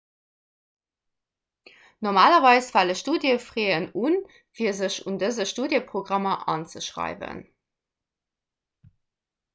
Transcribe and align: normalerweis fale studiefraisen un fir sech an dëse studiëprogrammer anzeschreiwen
normalerweis 1.99 2.71
fale 2.77 2.95
studiefraisen 3.01 3.85
un 4.07 4.17
fir 4.61 4.73
sech 4.79 4.97
an 5.11 5.19
dëse 5.25 5.47
studiëprogrammer 5.53 6.43
anzeschreiwen 6.55 7.45